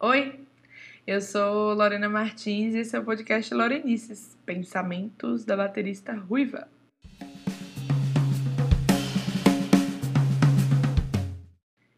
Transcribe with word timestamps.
Oi, 0.00 0.46
eu 1.04 1.20
sou 1.20 1.74
Lorena 1.74 2.08
Martins 2.08 2.72
e 2.72 2.78
esse 2.78 2.94
é 2.94 3.00
o 3.00 3.04
podcast 3.04 3.52
Lorenices, 3.52 4.38
Pensamentos 4.46 5.44
da 5.44 5.56
baterista 5.56 6.12
Ruiva. 6.14 6.68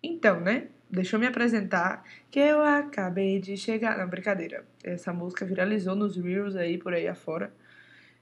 Então, 0.00 0.38
né? 0.38 0.68
Deixa 0.88 1.16
eu 1.16 1.20
me 1.20 1.26
apresentar, 1.26 2.04
que 2.30 2.38
eu 2.38 2.62
acabei 2.62 3.40
de 3.40 3.56
chegar. 3.56 3.98
Não, 3.98 4.06
brincadeira. 4.06 4.64
Essa 4.84 5.12
música 5.12 5.44
viralizou 5.44 5.96
nos 5.96 6.16
Reels 6.16 6.54
aí, 6.54 6.78
por 6.78 6.94
aí 6.94 7.08
afora. 7.08 7.52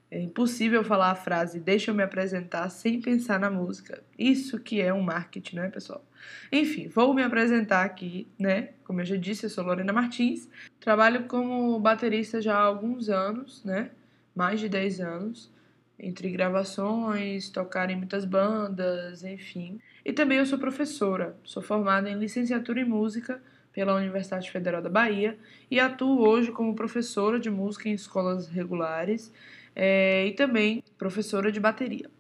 É 0.08 0.20
impossível 0.20 0.84
falar 0.84 1.10
a 1.10 1.16
frase 1.16 1.58
deixa 1.58 1.90
eu 1.90 1.94
me 1.94 2.02
apresentar 2.02 2.68
sem 2.68 3.00
pensar 3.00 3.40
na 3.40 3.50
música. 3.50 4.04
Isso 4.16 4.58
que 4.60 4.80
é 4.80 4.94
um 4.94 5.02
marketing, 5.02 5.56
né, 5.56 5.68
pessoal? 5.68 6.04
Enfim, 6.50 6.86
vou 6.86 7.12
me 7.12 7.24
apresentar 7.24 7.84
aqui, 7.84 8.28
né? 8.38 8.70
Como 8.84 9.00
eu 9.00 9.04
já 9.04 9.16
disse, 9.16 9.46
eu 9.46 9.50
sou 9.50 9.64
Lorena 9.64 9.92
Martins. 9.92 10.48
Trabalho 10.78 11.24
como 11.24 11.78
baterista 11.80 12.40
já 12.40 12.56
há 12.56 12.62
alguns 12.62 13.08
anos, 13.08 13.64
né? 13.64 13.90
Mais 14.34 14.60
de 14.60 14.68
10 14.68 15.00
anos. 15.00 15.52
Entre 15.98 16.30
gravações, 16.30 17.48
tocar 17.48 17.90
em 17.90 17.96
muitas 17.96 18.24
bandas, 18.24 19.24
enfim. 19.24 19.80
E 20.04 20.12
também 20.12 20.38
eu 20.38 20.46
sou 20.46 20.58
professora. 20.58 21.36
Sou 21.42 21.62
formada 21.62 22.08
em 22.08 22.18
licenciatura 22.18 22.80
em 22.80 22.84
música 22.84 23.42
pela 23.72 23.94
Universidade 23.94 24.50
Federal 24.50 24.80
da 24.80 24.88
Bahia 24.88 25.36
e 25.70 25.80
atuo 25.80 26.26
hoje 26.26 26.52
como 26.52 26.74
professora 26.74 27.40
de 27.40 27.50
música 27.50 27.88
em 27.88 27.92
escolas 27.92 28.46
regulares 28.46 29.32
é, 29.76 30.26
e 30.26 30.32
também 30.32 30.82
professora 30.96 31.52
de 31.52 31.60
bateria. 31.60 32.10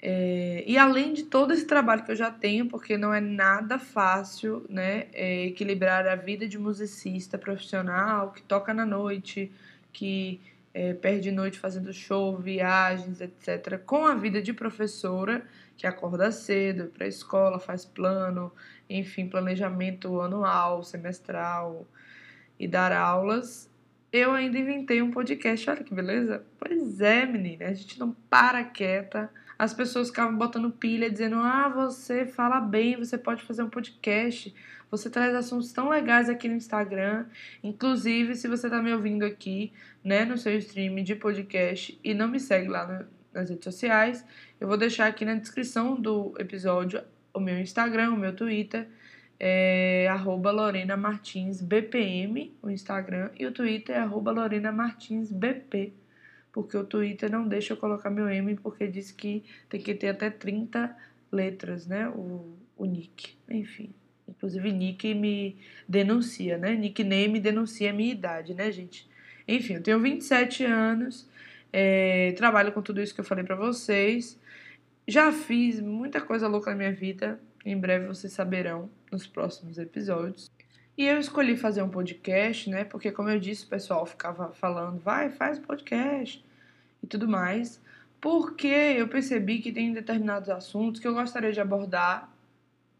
É, 0.00 0.62
e 0.66 0.78
além 0.78 1.12
de 1.12 1.24
todo 1.24 1.52
esse 1.52 1.64
trabalho 1.64 2.04
que 2.04 2.12
eu 2.12 2.16
já 2.16 2.30
tenho, 2.30 2.66
porque 2.68 2.96
não 2.96 3.12
é 3.12 3.20
nada 3.20 3.78
fácil 3.78 4.64
né, 4.68 5.06
é, 5.12 5.46
equilibrar 5.46 6.06
a 6.06 6.14
vida 6.14 6.46
de 6.46 6.58
musicista 6.58 7.36
profissional 7.36 8.30
que 8.30 8.42
toca 8.42 8.72
na 8.72 8.86
noite, 8.86 9.50
que 9.92 10.40
é, 10.72 10.94
perde 10.94 11.32
noite 11.32 11.58
fazendo 11.58 11.92
show, 11.92 12.36
viagens, 12.36 13.20
etc., 13.20 13.82
com 13.84 14.06
a 14.06 14.14
vida 14.14 14.40
de 14.40 14.52
professora, 14.52 15.44
que 15.76 15.86
acorda 15.86 16.30
cedo, 16.30 16.86
para 16.88 17.06
a 17.06 17.08
escola, 17.08 17.58
faz 17.58 17.84
plano, 17.84 18.52
enfim, 18.88 19.28
planejamento 19.28 20.20
anual, 20.20 20.84
semestral 20.84 21.86
e 22.58 22.68
dar 22.68 22.92
aulas 22.92 23.68
eu 24.12 24.32
ainda 24.32 24.58
inventei 24.58 25.02
um 25.02 25.10
podcast. 25.10 25.68
Olha 25.68 25.84
que 25.84 25.94
beleza. 25.94 26.44
Pois 26.58 27.00
é, 27.00 27.26
menina. 27.26 27.66
A 27.66 27.74
gente 27.74 27.98
não 27.98 28.12
para 28.30 28.64
quieta. 28.64 29.30
As 29.58 29.74
pessoas 29.74 30.08
ficavam 30.08 30.36
botando 30.36 30.70
pilha, 30.70 31.10
dizendo: 31.10 31.36
Ah, 31.36 31.68
você 31.68 32.24
fala 32.24 32.60
bem, 32.60 32.96
você 32.96 33.18
pode 33.18 33.42
fazer 33.42 33.62
um 33.62 33.70
podcast. 33.70 34.54
Você 34.90 35.10
traz 35.10 35.34
assuntos 35.34 35.72
tão 35.72 35.90
legais 35.90 36.28
aqui 36.30 36.48
no 36.48 36.54
Instagram. 36.54 37.26
Inclusive, 37.62 38.34
se 38.34 38.48
você 38.48 38.70
tá 38.70 38.82
me 38.82 38.92
ouvindo 38.92 39.24
aqui, 39.24 39.72
né, 40.02 40.24
no 40.24 40.38
seu 40.38 40.56
stream 40.56 41.02
de 41.02 41.14
podcast 41.14 41.98
e 42.02 42.14
não 42.14 42.28
me 42.28 42.40
segue 42.40 42.68
lá 42.68 42.86
no, 42.86 43.06
nas 43.32 43.50
redes 43.50 43.64
sociais, 43.64 44.24
eu 44.58 44.66
vou 44.66 44.78
deixar 44.78 45.06
aqui 45.06 45.26
na 45.26 45.34
descrição 45.34 46.00
do 46.00 46.34
episódio 46.38 47.02
o 47.34 47.40
meu 47.40 47.58
Instagram, 47.58 48.12
o 48.12 48.16
meu 48.16 48.34
Twitter 48.34 48.88
é 49.40 50.08
arroba 50.08 50.50
Lorena 50.50 50.96
Martins 50.96 51.60
BPM, 51.60 52.52
o 52.60 52.70
Instagram, 52.70 53.30
e 53.38 53.46
o 53.46 53.52
Twitter 53.52 53.96
é 53.96 54.00
arroba 54.00 54.32
Lorena 54.32 54.72
Martins 54.72 55.30
BP, 55.30 55.92
porque 56.52 56.76
o 56.76 56.84
Twitter 56.84 57.30
não 57.30 57.46
deixa 57.46 57.72
eu 57.72 57.76
colocar 57.76 58.10
meu 58.10 58.28
M, 58.28 58.56
porque 58.56 58.88
diz 58.88 59.12
que 59.12 59.44
tem 59.68 59.80
que 59.80 59.94
ter 59.94 60.08
até 60.08 60.28
30 60.28 60.96
letras, 61.30 61.86
né, 61.86 62.08
o, 62.08 62.56
o 62.76 62.84
nick, 62.84 63.36
enfim. 63.48 63.94
Inclusive, 64.26 64.72
nick 64.72 65.14
me 65.14 65.56
denuncia, 65.88 66.58
né, 66.58 66.74
nickname 66.74 67.38
denuncia 67.38 67.90
a 67.90 67.92
minha 67.92 68.12
idade, 68.12 68.54
né, 68.54 68.72
gente. 68.72 69.08
Enfim, 69.46 69.74
eu 69.74 69.82
tenho 69.82 70.00
27 70.00 70.64
anos, 70.64 71.28
é, 71.72 72.32
trabalho 72.32 72.72
com 72.72 72.82
tudo 72.82 73.00
isso 73.00 73.14
que 73.14 73.20
eu 73.20 73.24
falei 73.24 73.44
para 73.44 73.56
vocês, 73.56 74.38
já 75.06 75.32
fiz 75.32 75.80
muita 75.80 76.20
coisa 76.20 76.48
louca 76.48 76.70
na 76.70 76.76
minha 76.76 76.92
vida, 76.92 77.40
em 77.70 77.78
breve 77.78 78.06
vocês 78.06 78.32
saberão 78.32 78.90
nos 79.10 79.26
próximos 79.26 79.78
episódios. 79.78 80.50
E 80.96 81.06
eu 81.06 81.18
escolhi 81.18 81.56
fazer 81.56 81.82
um 81.82 81.88
podcast, 81.88 82.68
né? 82.68 82.82
Porque, 82.84 83.12
como 83.12 83.28
eu 83.28 83.38
disse, 83.38 83.64
o 83.64 83.68
pessoal 83.68 84.04
ficava 84.04 84.50
falando, 84.52 84.98
vai, 84.98 85.30
faz 85.30 85.58
podcast 85.58 86.44
e 87.02 87.06
tudo 87.06 87.28
mais. 87.28 87.80
Porque 88.20 88.66
eu 88.66 89.06
percebi 89.06 89.60
que 89.60 89.70
tem 89.70 89.92
determinados 89.92 90.48
assuntos 90.48 91.00
que 91.00 91.06
eu 91.06 91.14
gostaria 91.14 91.52
de 91.52 91.60
abordar 91.60 92.32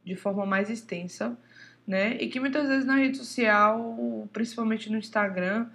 de 0.04 0.14
forma 0.14 0.46
mais 0.46 0.70
extensa, 0.70 1.36
né? 1.86 2.16
E 2.18 2.28
que 2.28 2.38
muitas 2.38 2.68
vezes 2.68 2.84
na 2.84 2.96
rede 2.96 3.16
social, 3.16 4.28
principalmente 4.32 4.90
no 4.92 4.98
Instagram, 4.98 5.66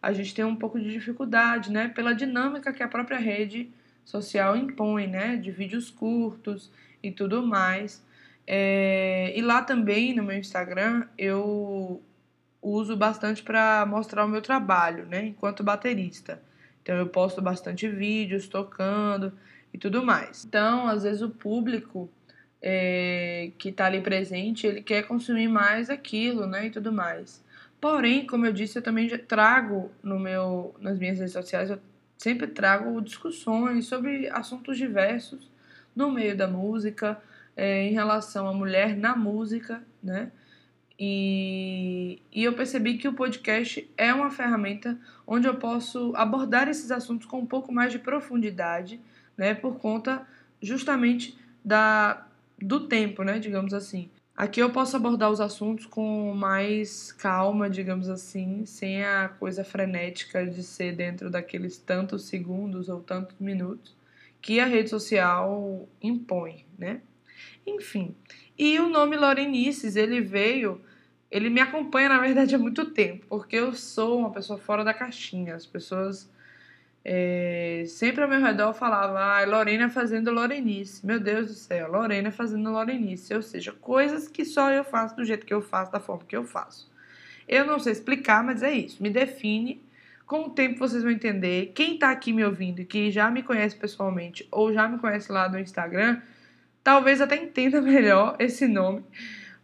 a 0.00 0.12
gente 0.12 0.34
tem 0.34 0.44
um 0.44 0.54
pouco 0.54 0.78
de 0.78 0.90
dificuldade, 0.90 1.72
né? 1.72 1.88
Pela 1.88 2.14
dinâmica 2.14 2.72
que 2.72 2.82
a 2.82 2.88
própria 2.88 3.18
rede 3.18 3.70
social 4.04 4.56
impõe, 4.56 5.08
né? 5.08 5.36
De 5.36 5.50
vídeos 5.50 5.90
curtos 5.90 6.70
e 7.02 7.10
tudo 7.10 7.44
mais. 7.44 8.04
É, 8.46 9.32
e 9.36 9.40
lá 9.42 9.62
também 9.62 10.14
no 10.14 10.22
meu 10.22 10.36
Instagram 10.36 11.06
eu 11.16 12.02
uso 12.60 12.96
bastante 12.96 13.42
para 13.42 13.84
mostrar 13.86 14.24
o 14.24 14.28
meu 14.28 14.40
trabalho, 14.40 15.06
né, 15.06 15.26
enquanto 15.26 15.64
baterista. 15.64 16.42
Então 16.82 16.96
eu 16.96 17.06
posto 17.08 17.40
bastante 17.42 17.88
vídeos 17.88 18.48
tocando 18.48 19.32
e 19.72 19.78
tudo 19.78 20.04
mais. 20.04 20.44
Então, 20.44 20.86
às 20.86 21.02
vezes 21.02 21.22
o 21.22 21.30
público 21.30 22.10
é, 22.60 23.50
que 23.58 23.70
está 23.70 23.86
ali 23.86 24.00
presente, 24.00 24.66
ele 24.66 24.82
quer 24.82 25.02
consumir 25.06 25.48
mais 25.48 25.90
aquilo, 25.90 26.46
né, 26.46 26.66
e 26.66 26.70
tudo 26.70 26.92
mais. 26.92 27.42
Porém, 27.80 28.26
como 28.26 28.46
eu 28.46 28.52
disse, 28.52 28.78
eu 28.78 28.82
também 28.82 29.08
trago 29.18 29.90
no 30.02 30.18
meu, 30.18 30.74
nas 30.78 30.98
minhas 30.98 31.18
redes 31.18 31.32
sociais, 31.32 31.68
eu 31.70 31.80
sempre 32.16 32.46
trago 32.46 33.00
discussões 33.00 33.86
sobre 33.86 34.28
assuntos 34.28 34.78
diversos 34.78 35.50
no 35.94 36.10
meio 36.12 36.36
da 36.36 36.46
música, 36.46 37.20
é, 37.56 37.84
em 37.84 37.92
relação 37.92 38.46
à 38.48 38.52
mulher 38.52 38.96
na 38.96 39.16
música, 39.16 39.82
né? 40.02 40.30
E, 40.98 42.22
e 42.32 42.44
eu 42.44 42.52
percebi 42.52 42.96
que 42.96 43.08
o 43.08 43.12
podcast 43.12 43.90
é 43.96 44.12
uma 44.14 44.30
ferramenta 44.30 44.98
onde 45.26 45.48
eu 45.48 45.56
posso 45.56 46.12
abordar 46.14 46.68
esses 46.68 46.90
assuntos 46.90 47.26
com 47.26 47.40
um 47.40 47.46
pouco 47.46 47.72
mais 47.72 47.90
de 47.90 47.98
profundidade, 47.98 49.00
né? 49.36 49.54
Por 49.54 49.78
conta 49.78 50.26
justamente 50.60 51.36
da, 51.64 52.26
do 52.58 52.86
tempo, 52.86 53.22
né? 53.22 53.38
Digamos 53.38 53.74
assim. 53.74 54.10
Aqui 54.34 54.60
eu 54.60 54.70
posso 54.70 54.96
abordar 54.96 55.30
os 55.30 55.40
assuntos 55.40 55.86
com 55.86 56.32
mais 56.34 57.12
calma, 57.12 57.68
digamos 57.68 58.08
assim, 58.08 58.64
sem 58.64 59.04
a 59.04 59.28
coisa 59.28 59.62
frenética 59.62 60.46
de 60.46 60.62
ser 60.62 60.96
dentro 60.96 61.30
daqueles 61.30 61.76
tantos 61.76 62.24
segundos 62.24 62.88
ou 62.88 63.00
tantos 63.00 63.36
minutos 63.38 63.94
que 64.40 64.58
a 64.58 64.66
rede 64.66 64.88
social 64.90 65.88
impõe, 66.02 66.64
né? 66.78 67.00
Enfim. 67.66 68.14
E 68.58 68.78
o 68.78 68.88
nome 68.88 69.16
Lorenices, 69.16 69.96
ele 69.96 70.20
veio, 70.20 70.80
ele 71.30 71.48
me 71.48 71.60
acompanha 71.60 72.08
na 72.08 72.18
verdade 72.18 72.54
há 72.54 72.58
muito 72.58 72.90
tempo, 72.90 73.26
porque 73.28 73.56
eu 73.56 73.74
sou 73.74 74.18
uma 74.18 74.30
pessoa 74.30 74.58
fora 74.58 74.84
da 74.84 74.92
caixinha. 74.92 75.54
As 75.54 75.66
pessoas 75.66 76.30
é, 77.04 77.84
sempre 77.86 78.22
ao 78.22 78.28
meu 78.28 78.40
redor 78.40 78.72
falavam, 78.74 79.16
ah, 79.16 79.44
Lorena 79.44 79.88
fazendo 79.88 80.30
Lorenice. 80.30 81.04
Meu 81.04 81.18
Deus 81.18 81.48
do 81.48 81.54
céu, 81.54 81.90
Lorena 81.90 82.30
fazendo 82.30 82.70
Lorenice. 82.70 83.34
Ou 83.34 83.42
seja, 83.42 83.72
coisas 83.72 84.28
que 84.28 84.44
só 84.44 84.70
eu 84.70 84.84
faço 84.84 85.16
do 85.16 85.24
jeito 85.24 85.46
que 85.46 85.54
eu 85.54 85.62
faço, 85.62 85.90
da 85.90 86.00
forma 86.00 86.24
que 86.26 86.36
eu 86.36 86.44
faço. 86.44 86.90
Eu 87.48 87.64
não 87.64 87.78
sei 87.78 87.92
explicar, 87.92 88.44
mas 88.44 88.62
é 88.62 88.72
isso. 88.72 89.02
Me 89.02 89.10
define. 89.10 89.82
Com 90.26 90.44
o 90.44 90.50
tempo 90.50 90.78
vocês 90.78 91.02
vão 91.02 91.12
entender. 91.12 91.72
Quem 91.74 91.98
tá 91.98 92.10
aqui 92.10 92.32
me 92.32 92.44
ouvindo 92.44 92.80
e 92.80 92.84
que 92.84 93.10
já 93.10 93.30
me 93.30 93.42
conhece 93.42 93.76
pessoalmente 93.76 94.46
ou 94.50 94.72
já 94.72 94.88
me 94.88 94.98
conhece 94.98 95.30
lá 95.30 95.48
no 95.48 95.58
Instagram, 95.58 96.22
talvez 96.82 97.20
até 97.20 97.36
entenda 97.36 97.80
melhor 97.82 98.36
esse 98.38 98.66
nome, 98.66 99.04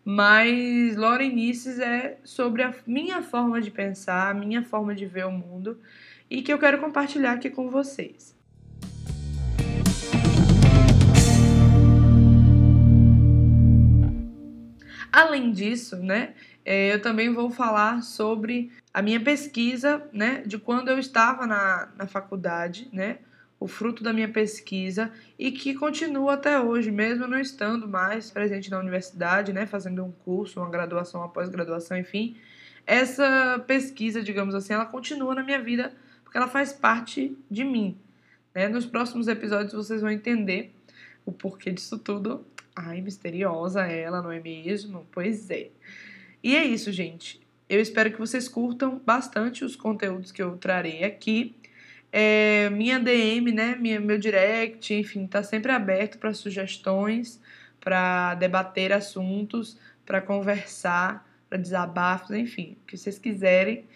mas 0.05 0.97
Lorenices 0.97 1.79
é 1.79 2.19
sobre 2.25 2.63
a 2.63 2.75
minha 2.87 3.23
forma 3.23 3.61
de 3.61 3.71
pensar, 3.71 4.31
a 4.31 4.35
minha 4.35 4.63
forma 4.63 4.95
de 4.95 5.05
ver 5.07 5.27
o 5.27 5.33
mundo 5.33 5.79
e 6.31 6.43
que 6.43 6.53
eu 6.53 6.59
quero 6.59 6.79
compartilhar 6.79 7.33
aqui 7.33 7.51
com 7.51 7.71
vocês. 7.71 8.37
Além 15.11 15.53
disso, 15.53 15.97
né, 15.97 16.35
é, 16.65 16.93
eu 16.93 17.01
também 17.01 17.33
vou 17.33 17.51
falar 17.51 18.03
sobre 18.03 18.71
a 18.93 19.01
minha 19.01 19.19
pesquisa, 19.19 20.07
né, 20.13 20.43
de 20.47 20.59
quando 20.59 20.91
eu 20.91 20.99
estava 20.99 21.47
na, 21.47 21.89
na 21.97 22.07
faculdade, 22.07 22.89
né, 22.93 23.19
o 23.61 23.67
fruto 23.67 24.03
da 24.03 24.13
minha 24.13 24.29
pesquisa 24.29 25.13
e 25.39 25.51
que 25.51 25.75
continua 25.75 26.35
até 26.35 26.61
hoje, 26.61 26.91
mesmo 26.91 27.27
não 27.27 27.41
estando 27.41 27.89
mais 27.89 28.31
presente 28.31 28.71
na 28.71 28.79
universidade, 28.79 29.53
né, 29.53 29.67
fazendo 29.67 30.05
um 30.05 30.13
curso, 30.13 30.61
uma 30.61 30.71
graduação, 30.71 31.21
uma 31.21 31.29
pós-graduação, 31.29 31.99
enfim. 31.99 32.37
Essa 32.87 33.63
pesquisa, 33.67 34.23
digamos 34.23 34.55
assim, 34.55 34.73
ela 34.73 34.87
continua 34.87 35.35
na 35.35 35.43
minha 35.43 35.61
vida 35.61 35.93
porque 36.23 36.39
ela 36.39 36.49
faz 36.49 36.73
parte 36.73 37.37
de 37.51 37.65
mim. 37.65 37.99
Né? 38.55 38.69
Nos 38.69 38.87
próximos 38.87 39.29
episódios 39.29 39.73
vocês 39.73 40.01
vão 40.01 40.11
entender 40.11 40.73
o 41.25 41.33
porquê 41.33 41.71
disso 41.71 41.99
tudo. 41.99 42.47
Ai, 42.75 43.01
misteriosa 43.01 43.87
ela, 43.87 44.23
não 44.23 44.31
é 44.31 44.41
mesmo? 44.41 45.07
Pois 45.11 45.51
é. 45.51 45.71
E 46.43 46.55
é 46.55 46.65
isso, 46.65 46.93
gente. 46.93 47.41
Eu 47.69 47.81
espero 47.81 48.11
que 48.11 48.19
vocês 48.19 48.49
curtam 48.49 49.01
bastante 49.05 49.65
os 49.65 49.77
conteúdos 49.77 50.33
que 50.33 50.43
eu 50.43 50.57
trarei 50.57 51.05
aqui. 51.05 51.55
É, 52.11 52.71
minha 52.71 52.99
DM, 52.99 53.53
né, 53.53 53.77
minha, 53.77 54.01
meu 54.01 54.19
direct, 54.19 54.95
enfim, 54.95 55.27
tá 55.27 55.43
sempre 55.43 55.71
aberto 55.73 56.19
para 56.19 56.33
sugestões, 56.33 57.41
para 57.81 58.35
debater 58.35 58.93
assuntos, 58.93 59.79
para 60.07 60.21
conversar, 60.21 61.29
para 61.49 61.59
desabafos, 61.59 62.31
enfim, 62.31 62.77
o 62.83 62.87
que 62.87 62.97
vocês 62.97 63.19
quiserem. 63.19 63.87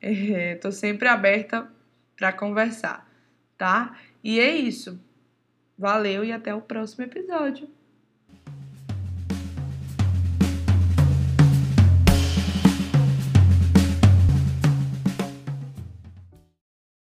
Estou 0.00 0.70
é, 0.70 0.72
sempre 0.72 1.08
aberta 1.08 1.70
para 2.16 2.32
conversar, 2.32 3.08
tá? 3.56 3.96
E 4.22 4.40
é 4.40 4.54
isso. 4.54 5.00
Valeu 5.78 6.24
e 6.24 6.32
até 6.32 6.54
o 6.54 6.60
próximo 6.60 7.04
episódio. 7.04 7.68